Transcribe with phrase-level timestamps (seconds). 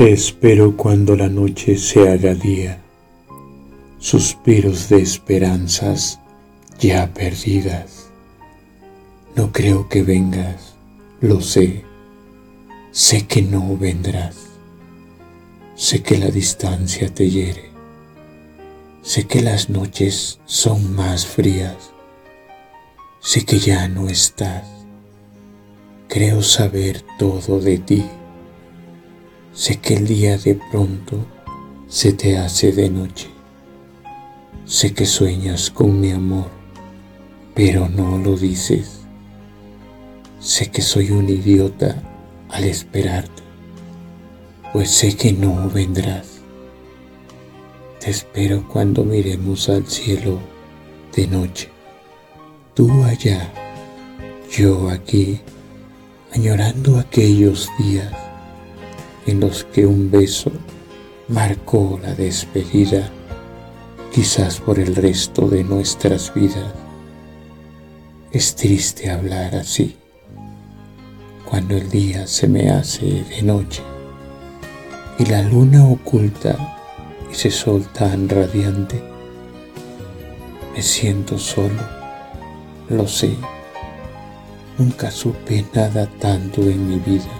[0.00, 2.80] Te espero cuando la noche se haga día,
[3.98, 6.18] suspiros de esperanzas
[6.78, 8.08] ya perdidas.
[9.36, 10.74] No creo que vengas,
[11.20, 11.84] lo sé,
[12.92, 14.36] sé que no vendrás,
[15.74, 17.68] sé que la distancia te hiere,
[19.02, 21.76] sé que las noches son más frías,
[23.20, 24.64] sé que ya no estás,
[26.08, 28.06] creo saber todo de ti
[29.52, 31.26] Sé que el día de pronto
[31.88, 33.26] se te hace de noche.
[34.64, 36.46] Sé que sueñas con mi amor,
[37.52, 39.00] pero no lo dices.
[40.38, 42.00] Sé que soy un idiota
[42.48, 43.42] al esperarte,
[44.72, 46.28] pues sé que no vendrás.
[47.98, 50.38] Te espero cuando miremos al cielo
[51.14, 51.68] de noche.
[52.74, 53.52] Tú allá,
[54.56, 55.40] yo aquí,
[56.32, 58.29] añorando aquellos días
[59.26, 60.50] en los que un beso
[61.28, 63.08] marcó la despedida,
[64.12, 66.74] quizás por el resto de nuestras vidas.
[68.32, 69.96] Es triste hablar así,
[71.48, 73.82] cuando el día se me hace de noche
[75.18, 76.78] y la luna oculta
[77.30, 79.02] ese sol tan radiante.
[80.74, 81.82] Me siento solo,
[82.88, 83.36] lo sé,
[84.78, 87.39] nunca supe nada tanto en mi vida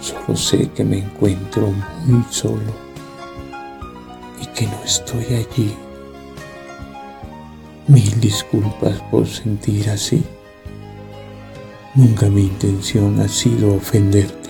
[0.00, 1.72] Solo sé que me encuentro
[2.06, 2.72] muy solo
[4.40, 5.74] y que no estoy allí.
[7.86, 10.24] Mil disculpas por sentir así.
[11.94, 14.48] Nunca mi intención ha sido ofenderte.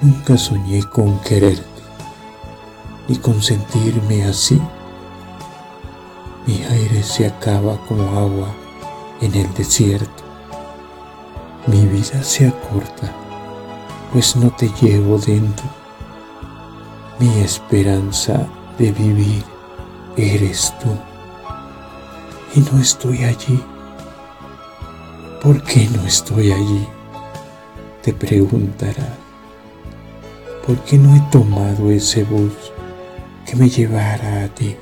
[0.00, 1.72] Nunca soñé con quererte
[3.08, 4.60] ni con sentirme así.
[6.46, 8.48] Mi aire se acaba como agua
[9.20, 10.24] en el desierto.
[11.66, 13.21] Mi vida se acorta
[14.12, 15.64] pues no te llevo dentro.
[17.18, 18.46] Mi esperanza
[18.78, 19.42] de vivir
[20.16, 20.90] eres tú.
[22.54, 23.62] Y no estoy allí.
[25.40, 26.86] ¿Por qué no estoy allí?
[28.02, 29.16] Te preguntarás.
[30.66, 32.52] ¿Por qué no he tomado ese bus
[33.46, 34.76] que me llevara a ti?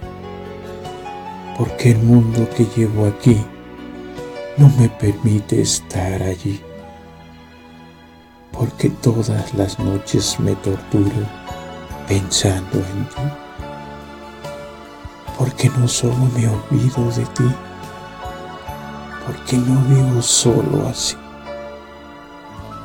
[1.56, 3.40] ¿Por qué el mundo que llevo aquí
[4.56, 6.60] no me permite estar allí?
[8.60, 11.26] Porque todas las noches me torturo
[12.06, 13.22] pensando en ti,
[15.38, 17.50] porque no solo me olvido de ti,
[19.26, 21.16] porque no vivo solo así,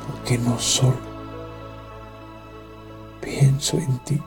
[0.07, 0.95] porque no solo
[3.19, 4.21] pienso en ti.